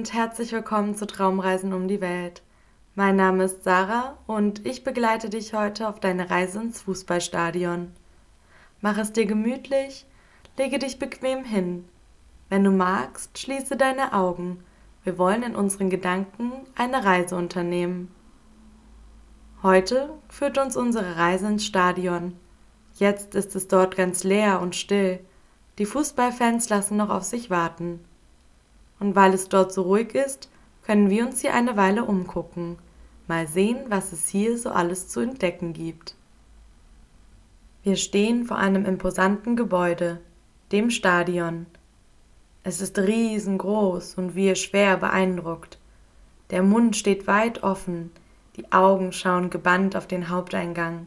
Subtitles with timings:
[0.00, 2.40] und herzlich willkommen zu Traumreisen um die Welt.
[2.94, 7.92] Mein Name ist Sarah und ich begleite dich heute auf deine Reise ins Fußballstadion.
[8.80, 10.06] Mach es dir gemütlich,
[10.56, 11.84] lege dich bequem hin.
[12.48, 14.64] Wenn du magst, schließe deine Augen.
[15.04, 18.10] Wir wollen in unseren Gedanken eine Reise unternehmen.
[19.62, 22.38] Heute führt uns unsere Reise ins Stadion.
[22.94, 25.20] Jetzt ist es dort ganz leer und still.
[25.76, 28.00] Die Fußballfans lassen noch auf sich warten.
[29.00, 30.48] Und weil es dort so ruhig ist,
[30.84, 32.76] können wir uns hier eine Weile umgucken,
[33.26, 36.14] mal sehen, was es hier so alles zu entdecken gibt.
[37.82, 40.20] Wir stehen vor einem imposanten Gebäude,
[40.70, 41.66] dem Stadion.
[42.62, 45.78] Es ist riesengroß und wir schwer beeindruckt.
[46.50, 48.10] Der Mund steht weit offen,
[48.56, 51.06] die Augen schauen gebannt auf den Haupteingang.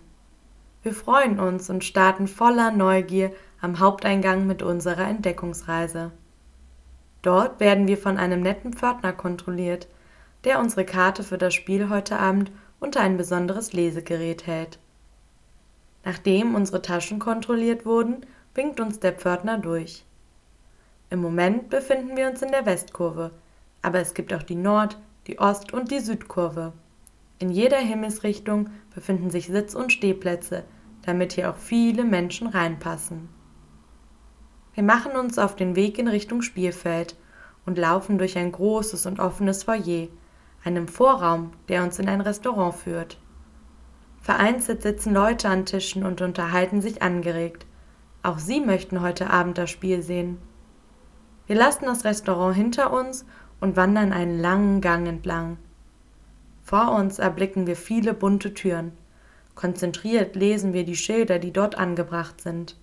[0.82, 6.12] Wir freuen uns und starten voller Neugier am Haupteingang mit unserer Entdeckungsreise.
[7.24, 9.88] Dort werden wir von einem netten Pförtner kontrolliert,
[10.44, 14.78] der unsere Karte für das Spiel heute Abend unter ein besonderes Lesegerät hält.
[16.04, 20.04] Nachdem unsere Taschen kontrolliert wurden, winkt uns der Pförtner durch.
[21.10, 23.32] Im Moment befinden wir uns in der Westkurve,
[23.82, 26.74] aber es gibt auch die Nord-, die Ost- und die Südkurve.
[27.40, 30.66] In jeder Himmelsrichtung befinden sich Sitz- und Stehplätze,
[31.06, 33.30] damit hier auch viele Menschen reinpassen.
[34.74, 37.16] Wir machen uns auf den Weg in Richtung Spielfeld
[37.66, 40.08] und laufen durch ein großes und offenes Foyer,
[40.64, 43.18] einem Vorraum, der uns in ein Restaurant führt.
[44.22, 47.66] Vereinzelt sitzen Leute an Tischen und unterhalten sich angeregt.
[48.24, 50.38] Auch sie möchten heute Abend das Spiel sehen.
[51.46, 53.26] Wir lassen das Restaurant hinter uns
[53.60, 55.58] und wandern einen langen Gang entlang.
[56.64, 58.94] Vor uns erblicken wir viele bunte Türen.
[59.56, 62.78] Konzentriert lesen wir die Schilder, die dort angebracht sind.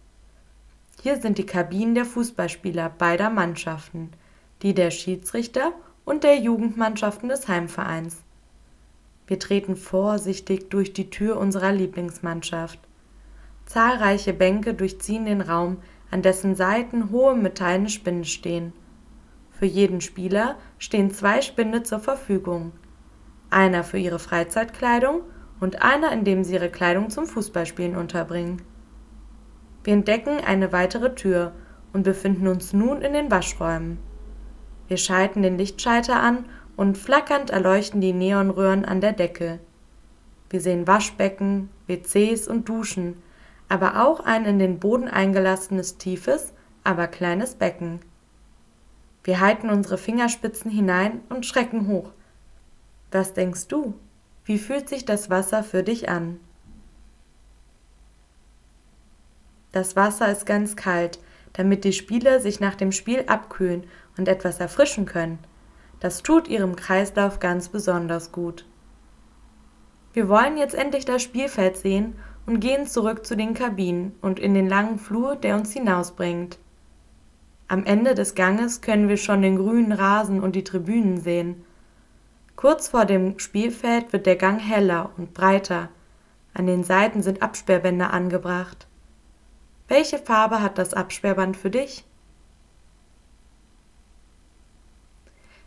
[1.03, 4.11] Hier sind die Kabinen der Fußballspieler beider Mannschaften,
[4.63, 5.73] die der Schiedsrichter
[6.05, 8.19] und der Jugendmannschaften des Heimvereins.
[9.27, 12.81] Wir treten vorsichtig durch die Tür unserer Lieblingsmannschaft.
[13.65, 15.79] Zahlreiche Bänke durchziehen den Raum,
[16.11, 18.73] an dessen Seiten hohe metallene Spinde stehen.
[19.53, 22.73] Für jeden Spieler stehen zwei Spinde zur Verfügung.
[23.51, 25.21] Einer für ihre Freizeitkleidung
[25.61, 28.63] und einer, in dem sie ihre Kleidung zum Fußballspielen unterbringen.
[29.85, 31.53] Wir entdecken eine weitere Tür
[31.93, 33.99] und befinden uns nun in den Waschräumen.
[34.89, 36.45] Wir schalten den Lichtschalter an
[36.77, 39.61] und flackernd erleuchten die Neonröhren an der Decke.
[40.51, 43.23] Wir sehen Waschbecken, WCs und Duschen,
[43.69, 46.53] aber auch ein in den Boden eingelassenes tiefes,
[46.83, 48.01] aber kleines Becken.
[49.23, 52.11] Wir halten unsere Fingerspitzen hinein und schrecken hoch.
[53.13, 53.95] Was denkst du?
[54.45, 56.41] Wie fühlt sich das Wasser für dich an?
[59.73, 61.21] Das Wasser ist ganz kalt,
[61.53, 63.85] damit die Spieler sich nach dem Spiel abkühlen
[64.17, 65.39] und etwas erfrischen können.
[66.01, 68.65] Das tut ihrem Kreislauf ganz besonders gut.
[70.13, 72.15] Wir wollen jetzt endlich das Spielfeld sehen
[72.47, 76.59] und gehen zurück zu den Kabinen und in den langen Flur, der uns hinausbringt.
[77.69, 81.65] Am Ende des Ganges können wir schon den grünen Rasen und die Tribünen sehen.
[82.57, 85.89] Kurz vor dem Spielfeld wird der Gang heller und breiter.
[86.53, 88.89] An den Seiten sind Absperrbänder angebracht.
[89.91, 92.05] Welche Farbe hat das Absperrband für dich?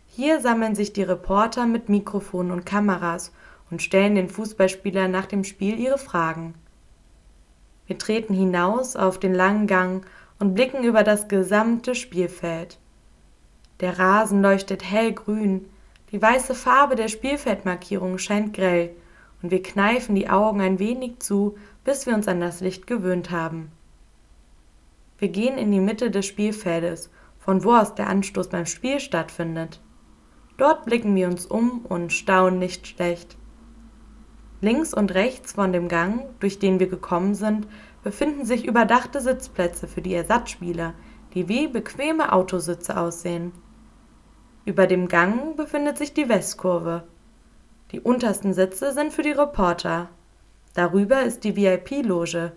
[0.06, 3.34] Hier sammeln sich die Reporter mit Mikrofonen und Kameras
[3.70, 6.54] und stellen den Fußballspielern nach dem Spiel ihre Fragen.
[7.86, 10.06] Wir treten hinaus auf den langen Gang
[10.38, 12.78] und blicken über das gesamte Spielfeld.
[13.80, 15.66] Der Rasen leuchtet hellgrün,
[16.12, 18.96] die weiße Farbe der Spielfeldmarkierung scheint grell,
[19.42, 23.30] und wir kneifen die Augen ein wenig zu, bis wir uns an das Licht gewöhnt
[23.30, 23.70] haben.
[25.24, 27.08] Wir gehen in die Mitte des Spielfeldes,
[27.38, 29.80] von wo aus der Anstoß beim Spiel stattfindet.
[30.58, 33.38] Dort blicken wir uns um und staunen nicht schlecht.
[34.60, 37.66] Links und rechts von dem Gang, durch den wir gekommen sind,
[38.02, 40.92] befinden sich überdachte Sitzplätze für die Ersatzspieler,
[41.32, 43.52] die wie bequeme Autositze aussehen.
[44.66, 47.04] Über dem Gang befindet sich die Westkurve.
[47.92, 50.10] Die untersten Sitze sind für die Reporter.
[50.74, 52.52] Darüber ist die VIP-Loge,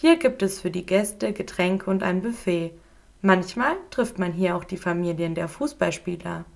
[0.00, 2.72] hier gibt es für die Gäste Getränke und ein Buffet.
[3.20, 6.46] Manchmal trifft man hier auch die Familien der Fußballspieler.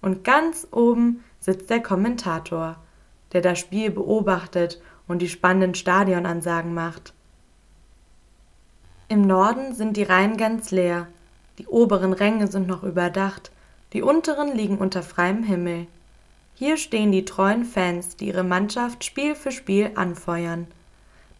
[0.00, 2.76] Und ganz oben sitzt der Kommentator,
[3.32, 7.14] der das Spiel beobachtet und die spannenden Stadionansagen macht.
[9.08, 11.08] Im Norden sind die Reihen ganz leer,
[11.58, 13.50] die oberen Ränge sind noch überdacht,
[13.92, 15.88] die unteren liegen unter freiem Himmel.
[16.54, 20.68] Hier stehen die treuen Fans, die ihre Mannschaft Spiel für Spiel anfeuern.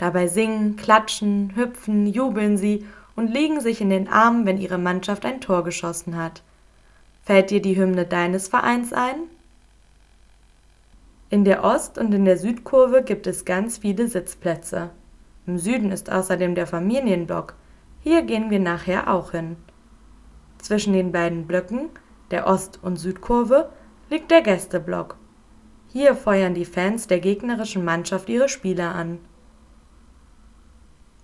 [0.02, 2.84] Dabei singen, klatschen, hüpfen, jubeln sie
[3.14, 6.42] und legen sich in den Armen, wenn ihre Mannschaft ein Tor geschossen hat.
[7.22, 9.14] Fällt dir die Hymne deines Vereins ein?
[11.30, 14.90] In der Ost- und in der Südkurve gibt es ganz viele Sitzplätze.
[15.46, 17.54] Im Süden ist außerdem der Familienblock.
[18.00, 19.54] Hier gehen wir nachher auch hin.
[20.58, 21.90] Zwischen den beiden Blöcken,
[22.32, 23.70] der Ost- und Südkurve,
[24.10, 25.16] liegt der Gästeblock.
[25.92, 29.20] Hier feuern die Fans der gegnerischen Mannschaft ihre Spieler an.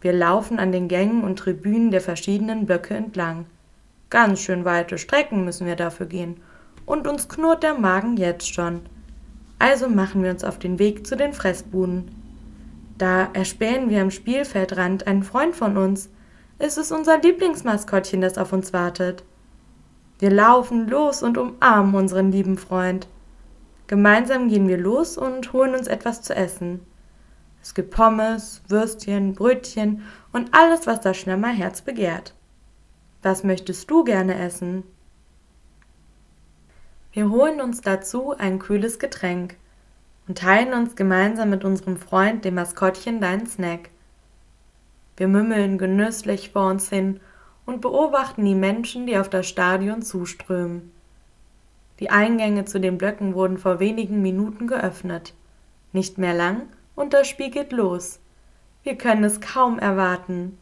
[0.01, 3.47] Wir laufen an den Gängen und Tribünen der verschiedenen Blöcke entlang.
[4.11, 6.41] Ganz schön weite Strecken müssen wir dafür gehen.
[6.87, 8.81] Und uns knurrt der Magen jetzt schon.
[9.59, 12.11] Also machen wir uns auf den Weg zu den Fressbuden.
[12.97, 16.09] Da erspähen wir am Spielfeldrand einen Freund von uns.
[16.59, 19.25] Es ist unser Lieblingsmaskottchen, das auf uns wartet.
[20.19, 23.07] Wir laufen los und umarmen unseren lieben Freund.
[23.87, 26.81] Gemeinsam gehen wir los und holen uns etwas zu essen.
[27.63, 30.03] Es gibt Pommes, Würstchen, Brötchen
[30.33, 32.35] und alles, was das Schlemmerherz begehrt.
[33.23, 34.85] Was möchtest du gerne essen?
[37.13, 39.57] Wir holen uns dazu ein kühles Getränk
[40.29, 43.91] und teilen uns gemeinsam mit unserem Freund, dem Maskottchen, deinen Snack.
[45.17, 47.19] Wir mümmeln genüsslich vor uns hin
[47.67, 50.93] und beobachten die Menschen, die auf das Stadion zuströmen.
[51.99, 55.35] Die Eingänge zu den Blöcken wurden vor wenigen Minuten geöffnet.
[55.93, 56.69] Nicht mehr lang
[56.99, 58.19] und das Spiel geht los.
[58.83, 60.59] Wir können es kaum erwarten.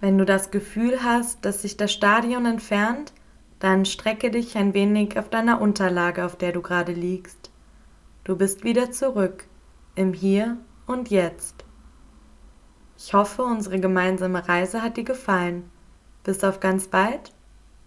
[0.00, 3.12] Wenn du das Gefühl hast, dass sich das Stadion entfernt,
[3.58, 7.50] dann strecke dich ein wenig auf deiner Unterlage, auf der du gerade liegst.
[8.22, 9.46] Du bist wieder zurück,
[9.96, 10.56] im Hier
[10.86, 11.64] und Jetzt.
[12.96, 15.68] Ich hoffe, unsere gemeinsame Reise hat dir gefallen.
[16.22, 17.32] Bis auf ganz bald,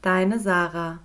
[0.02, 1.00] deine Sarah.